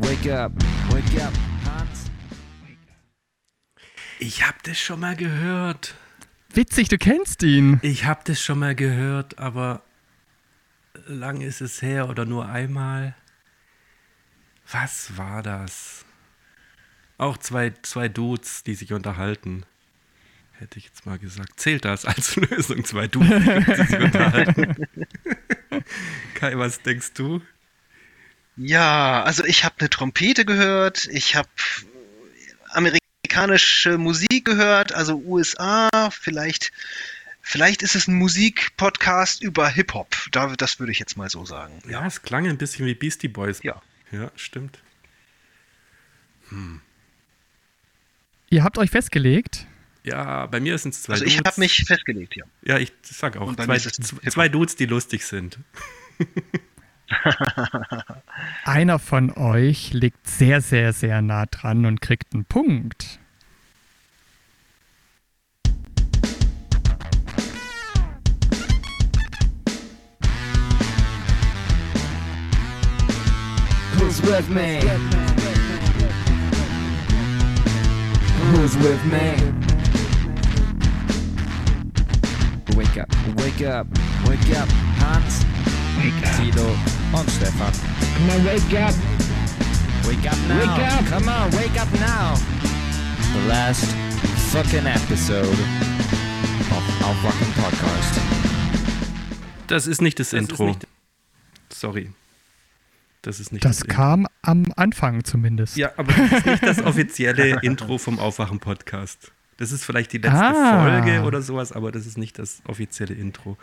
[0.00, 0.52] Wake up,
[0.90, 1.32] wake up,
[1.66, 2.10] Hans.
[4.18, 5.94] Ich habe das schon mal gehört.
[6.54, 7.78] Witzig, du kennst ihn.
[7.82, 9.82] Ich habe das schon mal gehört, aber
[11.06, 13.14] lang ist es her oder nur einmal.
[14.70, 16.04] Was war das?
[17.18, 19.64] Auch zwei, zwei Dudes, die sich unterhalten.
[20.52, 21.60] Hätte ich jetzt mal gesagt.
[21.60, 22.84] Zählt das als Lösung?
[22.84, 24.86] Zwei Dudes, die sich unterhalten.
[26.34, 27.42] Kai, was denkst du?
[28.56, 31.48] Ja, also ich habe eine Trompete gehört, ich habe
[32.68, 36.70] amerikanische Musik gehört, also USA, vielleicht,
[37.40, 40.14] vielleicht ist es ein Musikpodcast über Hip-Hop.
[40.32, 41.82] Da, das würde ich jetzt mal so sagen.
[41.88, 43.62] Ja, es klang ein bisschen wie Beastie Boys.
[43.62, 43.80] Ja.
[44.10, 44.78] Ja, stimmt.
[48.50, 49.66] Ihr habt euch festgelegt.
[50.04, 51.52] Ja, bei mir sind es zwei Also ich Dudes.
[51.52, 52.44] habe mich festgelegt, ja.
[52.62, 53.54] Ja, ich sag auch.
[53.56, 55.58] Zwei, zwei Dudes, die lustig sind.
[58.64, 63.18] Einer von euch liegt sehr, sehr, sehr nah dran und kriegt einen Punkt.
[73.96, 74.80] Who's with me?
[78.52, 79.36] Who's with me?
[82.76, 83.86] Wake up, wake up,
[84.26, 85.44] wake up, Hans.
[86.00, 86.74] Tilo
[87.12, 87.72] und Stefan.
[88.16, 88.94] Come on, wake up.
[90.06, 90.58] Wake up now.
[90.58, 91.06] Wake up.
[91.06, 92.34] Come on, wake up now.
[93.34, 93.84] The last
[94.52, 95.46] fucking episode
[96.70, 98.20] of Aufwachen Podcast.
[99.68, 100.76] Das ist nicht das, Intro.
[101.70, 102.10] Sorry.
[103.22, 103.96] Das ist nicht Das das Intro.
[103.96, 105.76] kam am Anfang zumindest.
[105.76, 109.30] Ja, aber das ist nicht das offizielle Intro vom Aufwachen-Podcast.
[109.58, 110.82] Das ist vielleicht die letzte Ah.
[110.82, 113.56] Folge oder sowas, aber das ist nicht das offizielle Intro.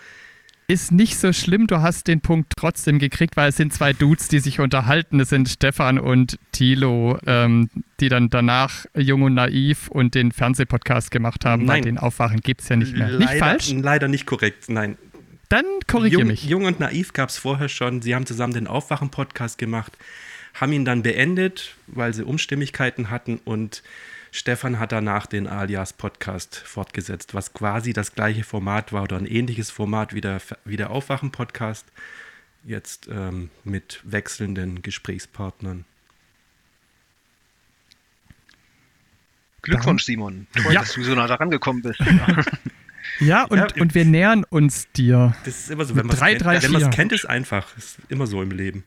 [0.69, 4.27] Ist nicht so schlimm, du hast den Punkt trotzdem gekriegt, weil es sind zwei Dudes,
[4.27, 5.19] die sich unterhalten.
[5.19, 11.09] Es sind Stefan und Thilo, ähm, die dann danach Jung und Naiv und den Fernsehpodcast
[11.09, 11.65] gemacht haben.
[11.65, 11.83] Bei Nein.
[11.85, 13.07] den Aufwachen gibt es ja nicht mehr.
[13.07, 13.71] nicht Leider- falsch?
[13.71, 14.99] Leider nicht korrekt, nein.
[15.49, 16.45] Dann korrigiere mich.
[16.45, 18.03] Jung und Naiv gab es vorher schon.
[18.03, 19.93] Sie haben zusammen den Aufwachen-Podcast gemacht,
[20.53, 23.81] haben ihn dann beendet, weil sie Umstimmigkeiten hatten und
[24.31, 29.71] Stefan hat danach den Alias-Podcast fortgesetzt, was quasi das gleiche Format war oder ein ähnliches
[29.71, 31.85] Format wie der, wie der Aufwachen-Podcast,
[32.63, 35.85] jetzt ähm, mit wechselnden Gesprächspartnern.
[39.61, 40.47] Glückwunsch, Simon.
[40.53, 40.81] Toll, Ja.
[40.81, 41.99] dass du so nah daran gekommen bist.
[43.19, 45.35] Ja, und, Ja, und wir nähern uns dir.
[45.43, 47.75] Das ist immer so, wenn man es Drei, kennt, wenn man's kennt, ist einfach.
[47.75, 48.83] Ist immer so im Leben.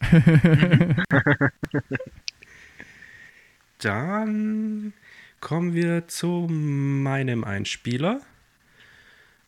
[3.82, 4.92] Dann
[5.40, 8.20] kommen wir zu meinem Einspieler.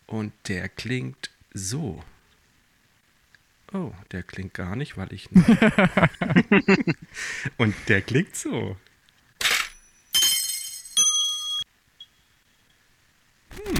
[0.07, 2.03] Und der klingt so.
[3.73, 5.29] Oh, der klingt gar nicht, weil ich.
[7.57, 8.77] Und der klingt so.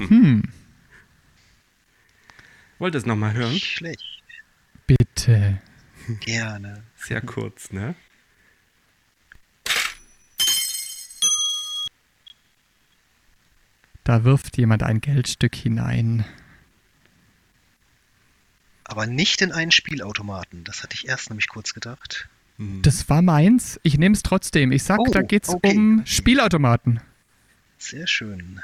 [0.07, 0.43] Hm,
[2.79, 3.53] Wollt ihr es nochmal hören?
[3.53, 4.23] Nicht schlecht.
[4.87, 5.61] bitte.
[6.19, 6.83] Gerne.
[6.95, 7.95] Sehr kurz, ne?
[14.05, 16.23] Da wirft jemand ein Geldstück hinein.
[18.83, 20.63] Aber nicht in einen Spielautomaten.
[20.63, 22.29] Das hatte ich erst nämlich kurz gedacht.
[22.57, 22.83] Hm.
[22.83, 23.79] Das war meins.
[23.81, 24.71] Ich nehme es trotzdem.
[24.71, 25.75] Ich sag, Oh, da geht's okay.
[25.75, 27.01] um Spielautomaten.
[27.79, 28.61] Sehr schön.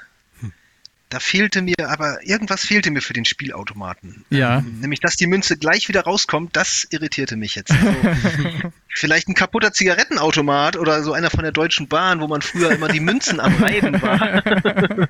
[1.12, 4.24] Da fehlte mir, aber irgendwas fehlte mir für den Spielautomaten.
[4.30, 4.60] Ja.
[4.60, 7.71] Ähm, Nämlich, dass die Münze gleich wieder rauskommt, das irritierte mich jetzt.
[7.71, 7.91] Also,
[8.88, 12.88] vielleicht ein kaputter Zigarettenautomat oder so einer von der Deutschen Bahn, wo man früher immer
[12.88, 14.41] die Münzen am Reiben war.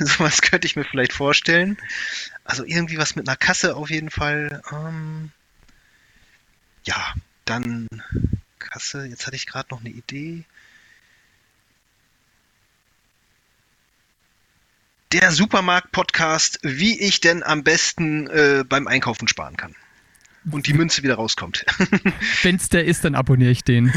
[0.00, 1.78] Sowas könnte ich mir vielleicht vorstellen.
[2.42, 4.60] Also irgendwie was mit einer Kasse auf jeden Fall.
[4.72, 5.30] Ähm,
[6.82, 7.86] ja, dann
[8.58, 9.06] Kasse.
[9.06, 10.42] Jetzt hatte ich gerade noch eine Idee.
[15.12, 19.74] Der Supermarkt-Podcast, wie ich denn am besten äh, beim Einkaufen sparen kann.
[20.50, 21.66] Und die Münze wieder rauskommt.
[22.42, 23.92] Wenn's der ist, dann abonniere ich den.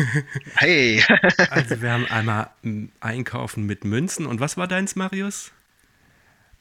[0.55, 1.03] hey,
[1.49, 4.25] Also, wir haben einmal mm, Einkaufen mit Münzen.
[4.25, 5.51] Und was war deins, Marius?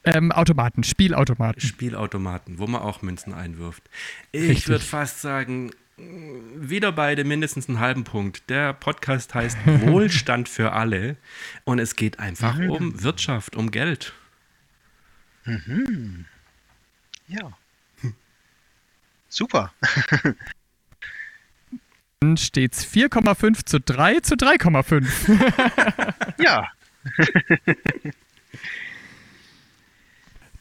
[0.05, 1.61] Ähm, Automaten, Spielautomaten.
[1.61, 3.83] Spielautomaten, wo man auch Münzen einwirft.
[4.31, 8.49] Ich würde fast sagen, mh, wieder beide mindestens einen halben Punkt.
[8.49, 11.17] Der Podcast heißt Wohlstand für alle
[11.65, 14.13] und es geht einfach um Wirtschaft, um Geld.
[17.27, 17.57] Ja.
[19.29, 19.73] Super.
[22.19, 26.05] Dann steht's 4,5 zu 3 zu 3,5.
[26.43, 26.69] Ja,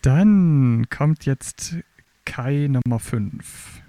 [0.02, 1.76] Dann kommt jetzt
[2.24, 3.82] Kai Nummer 5.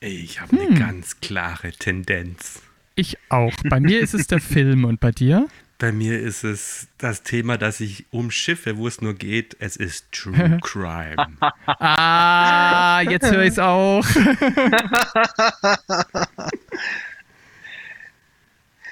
[0.00, 2.62] Ich habe eine ganz klare Tendenz.
[2.94, 3.52] Ich auch.
[3.68, 5.46] Bei mir ist es der Film und bei dir?
[5.78, 9.56] Bei mir ist es das Thema, dass ich umschiffe, wo es nur geht.
[9.60, 11.16] Es ist True Crime.
[11.66, 14.04] Ah, jetzt höre ich es auch.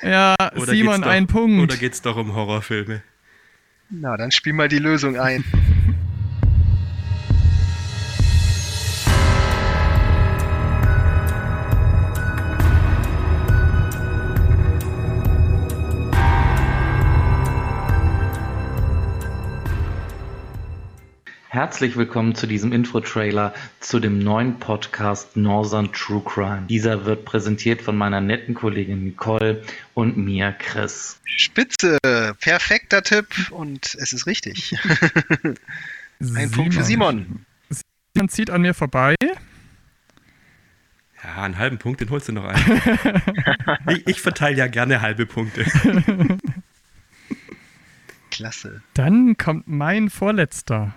[0.03, 1.63] ja, Oder Simon, doch, ein Punkt.
[1.63, 3.03] Oder geht es doch um Horrorfilme?
[3.91, 5.45] na dann spiel mal die Lösung ein.
[21.59, 26.67] Herzlich willkommen zu diesem Intro-Trailer zu dem neuen Podcast Northern True Crime.
[26.69, 31.19] Dieser wird präsentiert von meiner netten Kollegin Nicole und mir, Chris.
[31.25, 31.99] Spitze,
[32.41, 34.77] perfekter Tipp und es ist richtig.
[36.21, 37.45] Ein Punkt für Simon.
[38.15, 39.17] Simon zieht an mir vorbei.
[41.25, 42.83] Ja, einen halben Punkt, den holst du noch ein.
[43.89, 45.65] ich, ich verteile ja gerne halbe Punkte.
[48.31, 48.81] Klasse.
[48.95, 50.95] Dann kommt mein vorletzter.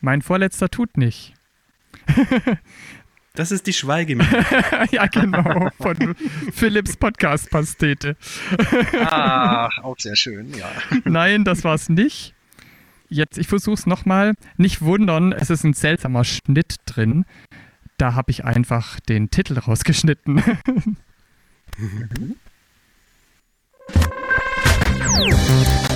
[0.00, 1.34] Mein vorletzter tut nicht.
[3.36, 4.46] Das ist die Schweigeminute.
[4.92, 5.68] ja, genau.
[5.78, 6.16] Von
[6.54, 8.16] Philips Podcast-Pastete.
[9.02, 10.70] Ach, auch sehr schön, ja.
[11.04, 12.34] Nein, das war es nicht.
[13.10, 14.32] Jetzt, ich versuche es nochmal.
[14.56, 17.26] Nicht wundern, es ist ein seltsamer Schnitt drin.
[17.98, 20.42] Da habe ich einfach den Titel rausgeschnitten.
[25.28, 25.95] Ich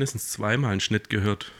[0.00, 1.52] mindestens zweimal einen Schnitt gehört.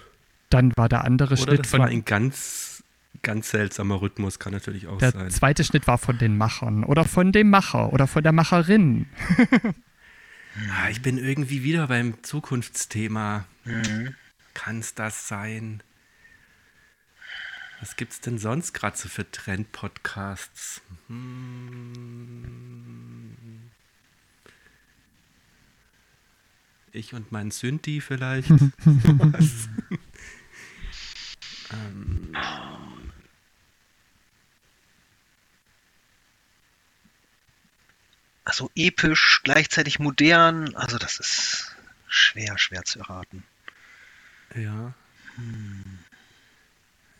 [0.48, 1.80] Dann war der andere Oder Schnitt das von.
[1.80, 2.82] war ein ganz,
[3.20, 5.30] ganz seltsamer Rhythmus, kann natürlich auch der sein.
[5.30, 9.06] zweite Schnitt war von den Machern oder von dem Macher oder von der Macherin.
[10.68, 13.44] Ah, ich bin irgendwie wieder beim Zukunftsthema.
[13.64, 14.16] Mhm.
[14.52, 15.80] Kann es das sein?
[17.78, 20.82] Was gibt es denn sonst gerade so für Trend-Podcasts?
[21.06, 22.79] Hm.
[26.92, 28.50] Ich und mein Synthi vielleicht?
[31.72, 32.34] Ähm,
[38.44, 40.74] Also episch, gleichzeitig modern.
[40.74, 41.76] Also das ist
[42.08, 43.44] schwer, schwer zu erraten.
[44.56, 44.92] ja.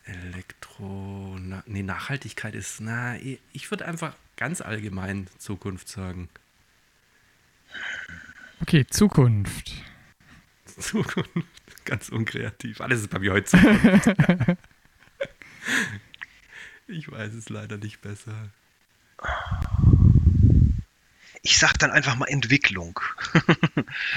[0.03, 1.37] Elektro.
[1.39, 2.81] Na, nee, Nachhaltigkeit ist.
[2.81, 3.15] Na,
[3.53, 6.27] ich würde einfach ganz allgemein Zukunft sagen.
[8.61, 9.73] Okay, Zukunft.
[10.79, 11.29] Zukunft.
[11.85, 12.81] Ganz unkreativ.
[12.81, 14.07] Alles ist bei mir heute Zukunft.
[16.87, 18.49] ich weiß es leider nicht besser.
[21.43, 22.99] Ich sag dann einfach mal Entwicklung.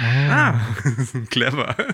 [0.00, 0.60] Ah,
[1.30, 1.74] clever.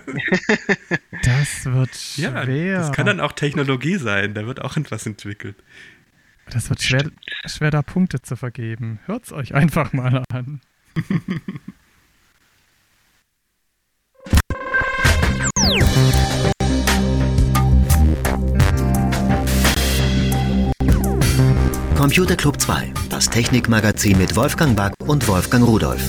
[1.23, 2.79] Das wird Ja, schwer.
[2.79, 4.33] das kann dann auch Technologie sein.
[4.33, 5.55] Da wird auch etwas entwickelt.
[6.49, 7.11] Das wird schwer,
[7.45, 8.99] schwer, da Punkte zu vergeben.
[9.05, 10.61] Hört's euch einfach mal an.
[21.95, 26.01] Computer Club 2, das Technikmagazin mit Wolfgang Back und Wolfgang Rudolf.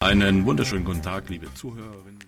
[0.00, 2.18] Einen wunderschönen guten Tag, liebe Zuhörerinnen.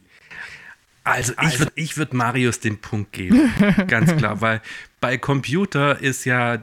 [1.03, 3.51] Also ich würde ich würd Marius den Punkt geben,
[3.89, 4.61] ganz klar, weil
[5.01, 6.59] bei Computer ist ja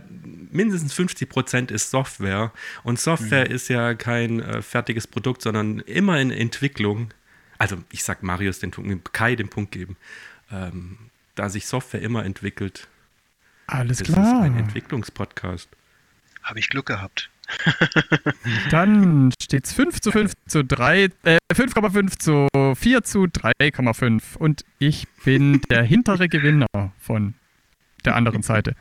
[0.58, 2.52] mindestens 50 Prozent ist Software
[2.84, 3.56] und Software Mhm.
[3.56, 7.14] ist ja kein äh, fertiges Produkt, sondern immer in Entwicklung.
[7.58, 9.96] Also ich sag Marius den Punkt, Kai den Punkt geben,
[10.52, 10.98] ähm,
[11.36, 12.88] da sich Software immer entwickelt.
[13.68, 14.42] Alles ist es klar.
[14.42, 15.70] ein Entwicklungspodcast.
[16.44, 17.30] Habe ich Glück gehabt.
[18.72, 24.38] Dann steht's 5 zu 5 zu 3, äh, 5,5 zu 4 zu 3,5.
[24.38, 26.68] Und ich bin der hintere Gewinner
[27.00, 27.34] von
[28.06, 28.76] der anderen Seite.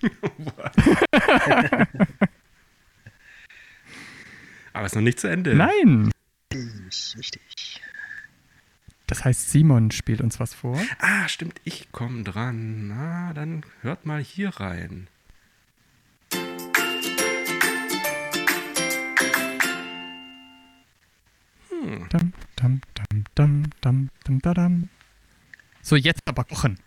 [4.72, 5.54] Aber ist noch nicht zu Ende.
[5.54, 6.10] Nein!
[6.52, 7.80] Richtig, richtig.
[9.06, 10.80] Das heißt, Simon spielt uns was vor.
[10.98, 12.88] Ah, stimmt, ich komme dran.
[12.88, 15.08] Na, dann hört mal hier rein.
[21.70, 22.08] Hm.
[22.10, 24.88] Dam, da, dam.
[25.82, 26.78] So, jetzt aber kochen.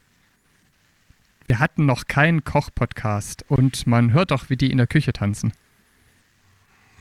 [1.50, 5.52] Wir hatten noch keinen Koch-Podcast und man hört doch, wie die in der Küche tanzen.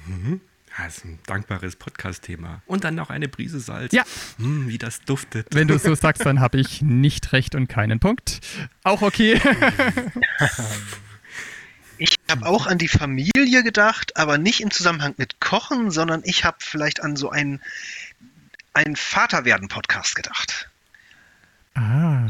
[0.07, 0.40] Mhm.
[0.74, 2.62] Das ist ein dankbares Podcast-Thema.
[2.64, 3.92] Und dann noch eine Prise Salz.
[3.92, 4.05] Ja.
[4.38, 5.49] Hm, wie das duftet.
[5.51, 8.40] Wenn du so sagst, dann habe ich nicht recht und keinen Punkt.
[8.84, 9.38] Auch okay.
[12.01, 16.44] Ich habe auch an die Familie gedacht, aber nicht im Zusammenhang mit Kochen, sondern ich
[16.44, 17.61] habe vielleicht an so einen,
[18.72, 20.70] einen Vaterwerden-Podcast gedacht.
[21.74, 22.28] ah.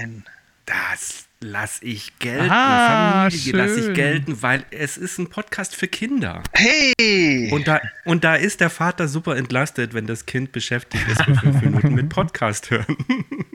[0.00, 0.24] Ein
[0.64, 2.50] Das lass ich gelten.
[2.50, 6.42] Ah, Familie lass ich gelten, weil es ist ein Podcast für Kinder.
[6.54, 7.50] Hey!
[7.52, 11.34] Und da, und da ist der Vater super entlastet, wenn das Kind beschäftigt ist für
[11.34, 12.96] fünf Minuten mit Podcast hören.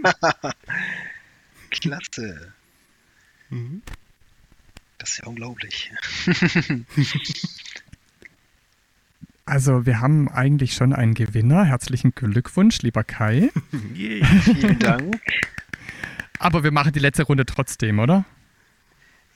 [1.71, 2.53] Klasse.
[4.99, 5.91] Das ist ja unglaublich.
[9.47, 11.65] Also, wir haben eigentlich schon einen Gewinner.
[11.65, 13.51] Herzlichen Glückwunsch, lieber Kai.
[13.71, 15.21] Vielen Dank.
[16.39, 18.25] Aber wir machen die letzte Runde trotzdem, oder?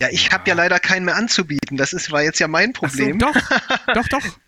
[0.01, 1.75] Ja, ich habe ja leider keinen mehr anzubieten.
[1.77, 3.19] Das ist, war jetzt ja mein Ach so, Problem.
[3.19, 3.35] doch,
[3.93, 4.39] doch, doch.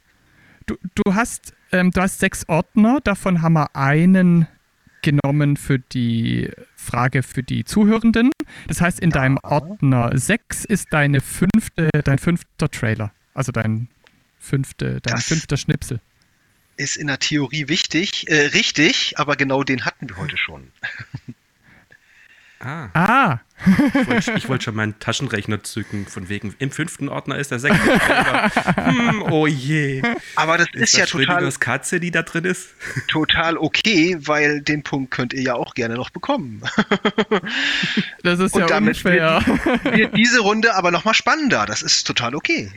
[0.65, 4.47] Du, du hast ähm, du hast sechs Ordner, davon haben wir einen
[5.01, 8.31] genommen für die Frage für die Zuhörenden.
[8.67, 9.17] Das heißt, in ja.
[9.17, 13.11] deinem Ordner 6 ist deine fünfte, dein fünfter Trailer.
[13.33, 13.87] Also dein,
[14.37, 16.01] fünfte, dein fünfter Schnipsel.
[16.77, 20.71] Ist in der Theorie wichtig, äh, richtig, aber genau den hatten wir heute schon.
[22.63, 22.89] Ah.
[22.93, 23.39] ah.
[23.63, 27.99] Ich wollte wollt schon meinen Taschenrechner zücken, von wegen, im fünften Ordner ist der sechste.
[28.75, 30.01] hm, oh je.
[30.35, 31.51] Aber das ist, ist das ja total.
[31.59, 32.69] Katze, die da drin ist?
[33.07, 36.61] Total okay, weil den Punkt könnt ihr ja auch gerne noch bekommen.
[38.23, 39.43] Das ist Und ja damit unfair.
[39.83, 41.65] Wird, wird diese Runde aber nochmal spannender.
[41.65, 42.71] Das ist total okay.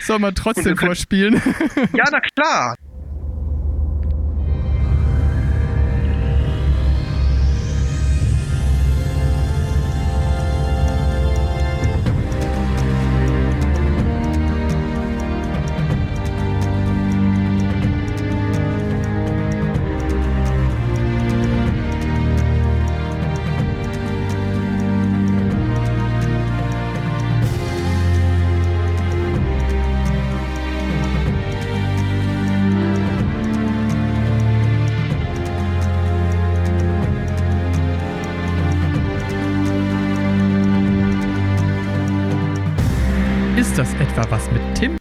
[0.00, 1.40] Soll man trotzdem vorspielen?
[1.92, 2.76] Ja, na klar.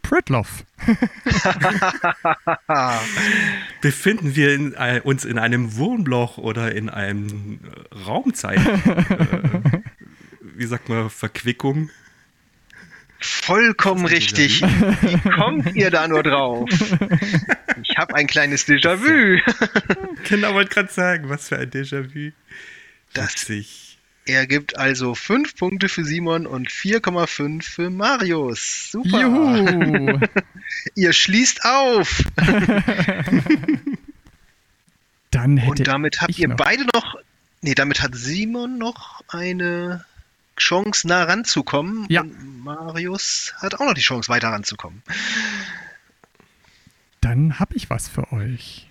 [0.03, 0.65] Pritloff.
[3.81, 8.59] Befinden wir in, äh, uns in einem Wohnbloch oder in einem äh, Raumzeit?
[8.59, 9.81] äh,
[10.55, 11.89] wie sagt man, Verquickung?
[13.19, 14.61] Vollkommen richtig.
[14.61, 16.69] Wie kommt ihr da nur drauf?
[17.81, 19.39] Ich habe ein kleines Déjà-vu.
[20.29, 22.31] genau, wollte gerade sagen, was für ein Déjà-vu.
[23.13, 23.90] Das sich
[24.25, 28.91] er gibt also 5 Punkte für Simon und 4,5 für Marius.
[28.91, 29.21] Super.
[29.21, 30.19] Juhu.
[30.95, 32.23] Ihr schließt auf.
[35.31, 36.57] Dann hätte und damit habt ihr noch.
[36.57, 37.15] beide noch.
[37.61, 40.05] Nee, damit hat Simon noch eine
[40.57, 42.05] Chance, nah ranzukommen.
[42.09, 42.21] Ja.
[42.21, 45.01] Und Marius hat auch noch die Chance, weiter ranzukommen.
[47.21, 48.89] Dann habe ich was für euch.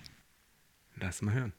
[0.95, 1.53] Lass mal hören.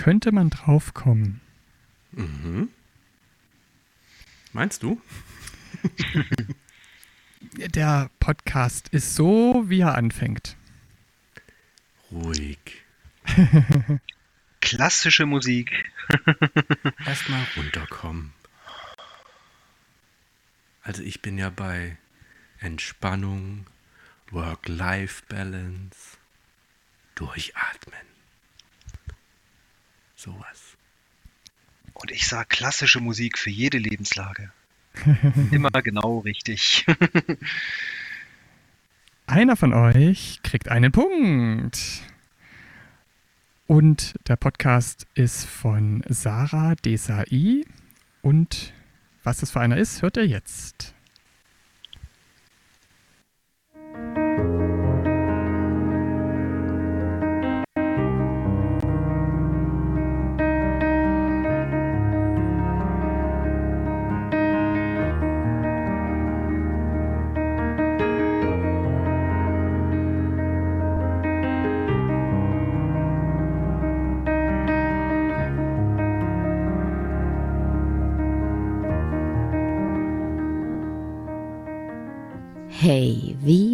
[0.00, 1.42] Könnte man drauf kommen.
[2.12, 2.70] Mhm.
[4.54, 4.98] Meinst du?
[7.74, 10.56] Der Podcast ist so, wie er anfängt.
[12.10, 12.58] Ruhig.
[14.62, 15.70] Klassische Musik.
[17.06, 18.32] Erstmal runterkommen.
[20.82, 21.98] Also ich bin ja bei
[22.58, 23.66] Entspannung,
[24.30, 26.16] Work-Life-Balance,
[27.16, 28.09] Durchatmen.
[30.20, 30.76] Sowas.
[31.94, 34.52] Und ich sage klassische Musik für jede Lebenslage.
[35.50, 36.84] Immer genau richtig.
[39.26, 42.02] Einer von euch kriegt einen Punkt.
[43.66, 47.64] Und der Podcast ist von Sarah Desai.
[48.20, 48.74] Und
[49.22, 50.94] was das für einer ist, hört ihr jetzt.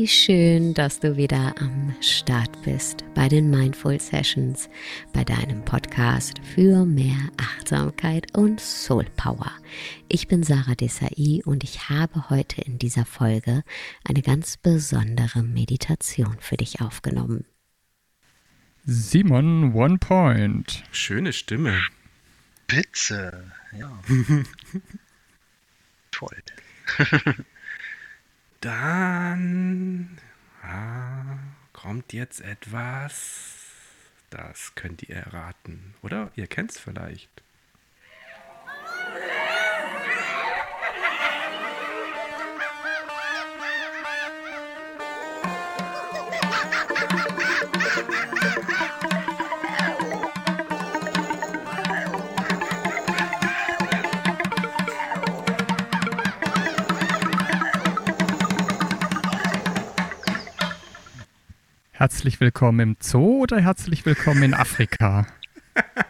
[0.06, 4.70] Wie schön, dass du wieder am Start bist bei den Mindful Sessions,
[5.12, 9.50] bei deinem Podcast für mehr Achtsamkeit und Soul Power.
[10.06, 13.64] Ich bin Sarah Desai und ich habe heute in dieser Folge
[14.04, 17.44] eine ganz besondere Meditation für dich aufgenommen.
[18.84, 20.84] Simon, one point.
[20.92, 21.80] Schöne Stimme.
[22.70, 24.00] Spitze, ja.
[26.12, 26.42] Toll.
[28.66, 30.18] Dann
[30.60, 31.38] ah,
[31.72, 33.54] kommt jetzt etwas,
[34.30, 35.94] das könnt ihr erraten.
[36.02, 37.30] Oder ihr kennt es vielleicht.
[61.98, 65.26] Herzlich willkommen im Zoo oder herzlich willkommen in Afrika?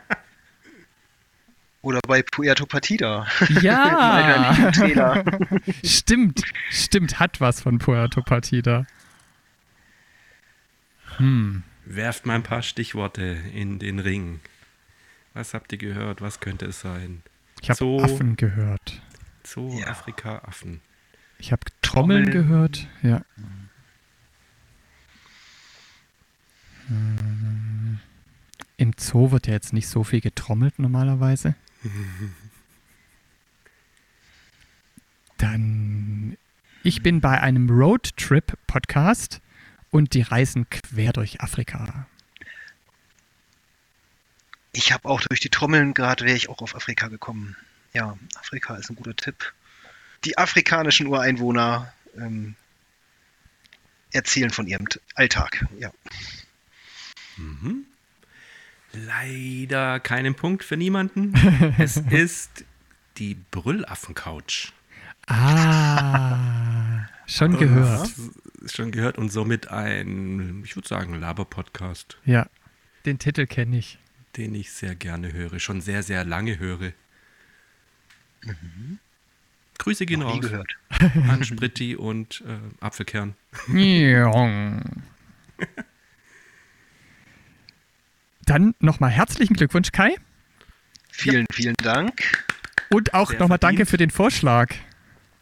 [1.81, 3.25] Oder bei Puerto Partida.
[3.63, 4.73] Ja,
[5.85, 8.85] stimmt, stimmt, hat was von Puerto Partida.
[11.19, 11.63] Hm.
[11.85, 14.41] Werft mal ein paar Stichworte in den Ring.
[15.35, 16.21] Was habt ihr gehört?
[16.21, 17.23] Was könnte es sein?
[17.63, 19.01] Ich habe Affen gehört.
[19.45, 19.87] Zoo, ja.
[19.87, 20.81] Afrika, Affen.
[21.39, 23.23] Ich habe Trommeln, Trommeln gehört, ja.
[23.37, 23.67] Hm.
[28.77, 31.55] Im Zoo wird ja jetzt nicht so viel getrommelt normalerweise.
[35.39, 36.37] Dann,
[36.83, 39.41] ich bin bei einem Roadtrip-Podcast
[39.91, 42.07] und die reisen quer durch Afrika.
[44.73, 47.57] Ich habe auch durch die Trommeln gerade, wäre ich auch auf Afrika gekommen.
[47.93, 49.55] Ja, Afrika ist ein guter Tipp.
[50.25, 52.57] Die afrikanischen Ureinwohner ähm,
[54.13, 55.91] erzählen von ihrem Alltag, ja.
[57.37, 57.85] Mhm.
[58.93, 61.35] Leider keinen Punkt für niemanden.
[61.79, 62.65] es ist
[63.19, 64.73] die Brüllaffen-Couch.
[65.27, 68.11] Ah, schon gehört.
[68.67, 72.17] Schon gehört und somit ein, ich würde sagen, Laber-Podcast.
[72.25, 72.49] Ja,
[73.05, 73.99] den Titel kenne ich.
[74.37, 76.93] Den ich sehr gerne höre, schon sehr, sehr lange höre.
[78.43, 78.99] Mhm.
[79.79, 80.41] Grüße gehen raus.
[80.41, 80.77] gehört.
[81.29, 83.35] An Spritti und äh, Apfelkern.
[88.47, 90.15] Dann nochmal herzlichen Glückwunsch, Kai.
[91.11, 91.55] Vielen, ja.
[91.55, 92.45] vielen Dank.
[92.91, 94.73] Und auch nochmal danke für den Vorschlag.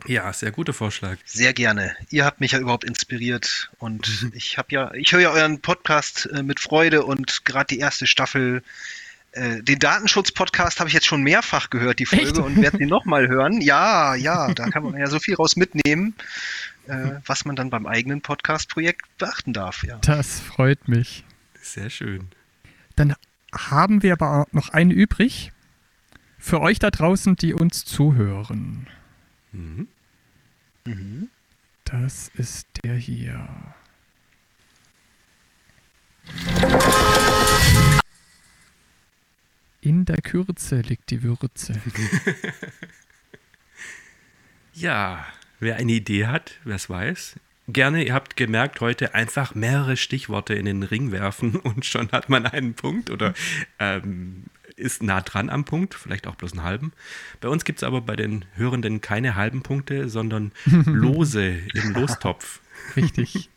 [0.07, 1.19] Ja, sehr guter Vorschlag.
[1.25, 1.95] Sehr gerne.
[2.11, 4.33] Ihr habt mich ja überhaupt inspiriert und mhm.
[4.35, 8.07] ich habe ja, ich höre ja euren Podcast äh, mit Freude und gerade die erste
[8.07, 8.63] Staffel,
[9.33, 12.39] äh, den Datenschutz-Podcast habe ich jetzt schon mehrfach gehört, die Folge, Echt?
[12.39, 13.61] und werde sie nochmal hören.
[13.61, 16.15] Ja, ja, da kann man ja so viel raus mitnehmen,
[16.87, 19.85] äh, was man dann beim eigenen Podcast-Projekt beachten darf.
[19.85, 19.99] Ja.
[19.99, 21.25] Das freut mich.
[21.61, 22.29] Sehr schön.
[22.97, 23.15] Dann
[23.53, 25.53] haben wir aber noch einen übrig
[26.39, 28.87] für euch da draußen, die uns zuhören.
[29.53, 29.89] Mhm.
[30.85, 31.31] Mhm.
[31.85, 33.49] Das ist der hier.
[39.81, 41.75] In der Kürze liegt die Würze.
[44.73, 45.27] ja,
[45.61, 47.37] wer eine Idee hat, wer es weiß,
[47.69, 52.29] gerne, ihr habt gemerkt, heute einfach mehrere Stichworte in den Ring werfen und schon hat
[52.29, 53.35] man einen Punkt oder
[53.79, 54.45] ähm,
[54.77, 56.93] ist nah dran am Punkt, vielleicht auch bloß einen halben.
[57.41, 62.61] Bei uns gibt es aber bei den Hörenden keine halben Punkte, sondern Lose im Lostopf.
[62.97, 63.51] Richtig.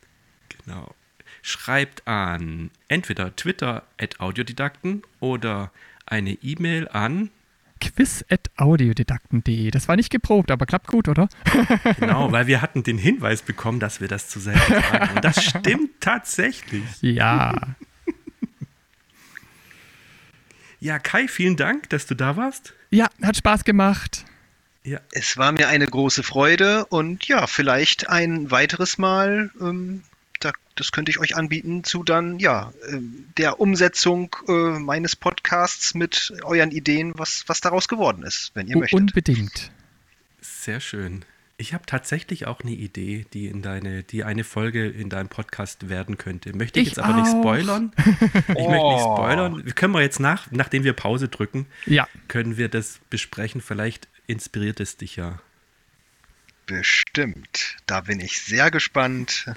[0.50, 0.94] genau.
[1.42, 5.72] Schreibt an entweder Twitter at Audiodidakten oder
[6.06, 7.30] eine E-Mail an
[7.78, 9.72] quiz.audiodidakten.de.
[9.72, 11.30] Das war nicht geprobt, aber klappt gut, oder?
[12.00, 15.16] genau, weil wir hatten den Hinweis bekommen, dass wir das zu selten sagen.
[15.16, 16.84] Und das stimmt tatsächlich.
[17.02, 17.76] Ja.
[20.80, 22.74] Ja, Kai, vielen Dank, dass du da warst.
[22.92, 24.26] Ja, hat Spaß gemacht.
[24.84, 25.00] Ja.
[25.12, 30.04] Es war mir eine große Freude und ja, vielleicht ein weiteres Mal ähm,
[30.80, 36.34] das könnte ich euch anbieten zu dann, ja, ähm, der Umsetzung äh, meines Podcasts mit
[36.44, 39.00] euren Ideen, was, was daraus geworden ist, wenn ihr möchtet.
[39.00, 39.72] Unbedingt.
[40.42, 41.26] Sehr schön.
[41.60, 45.90] Ich habe tatsächlich auch eine Idee, die in deine, die eine Folge in deinem Podcast
[45.90, 46.56] werden könnte.
[46.56, 47.24] Möchte ich, ich jetzt aber auch.
[47.24, 47.92] nicht spoilern.
[48.50, 48.70] Ich oh.
[48.70, 49.66] möchte nicht spoilern.
[49.66, 52.08] Wir können wir jetzt nach, nachdem wir Pause drücken, ja.
[52.28, 53.62] können wir das besprechen.
[53.62, 55.40] Vielleicht inspiriert es dich ja.
[56.68, 57.78] Bestimmt.
[57.88, 59.46] Da bin ich sehr gespannt.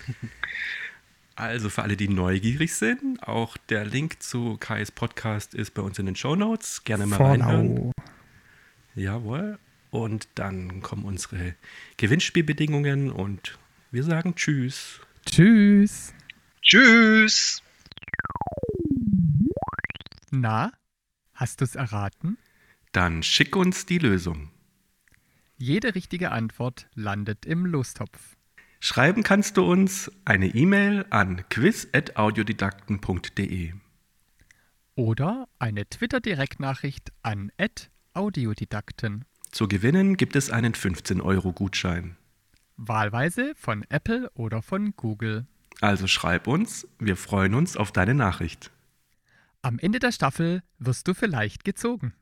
[1.41, 5.99] Also für alle, die neugierig sind, auch der Link zu Kais Podcast ist bei uns
[5.99, 6.85] in den Show Notes.
[6.85, 7.31] Gerne mal Follow.
[7.31, 7.93] reinhören.
[8.95, 9.59] Jawohl.
[9.91, 11.55] Und dann kommen unsere
[11.97, 13.59] Gewinnspielbedingungen und
[13.91, 15.01] wir sagen Tschüss.
[15.25, 16.13] Tschüss.
[16.61, 17.63] Tschüss.
[20.31, 20.73] Na,
[21.33, 22.37] hast du es erraten?
[22.93, 24.51] Dann schick uns die Lösung.
[25.57, 28.37] Jede richtige Antwort landet im Lostopf.
[28.81, 33.75] Schreiben kannst du uns eine E-Mail an quiz.audiodidakten.de
[34.97, 37.53] oder eine Twitter-Direktnachricht an
[38.15, 39.25] @audiodidakten.
[39.51, 42.17] Zu gewinnen gibt es einen 15-Euro-Gutschein.
[42.77, 45.47] Wahlweise von Apple oder von Google.
[45.81, 48.71] Also schreib uns, wir freuen uns auf deine Nachricht.
[49.63, 52.15] Am Ende der Staffel wirst du vielleicht gezogen.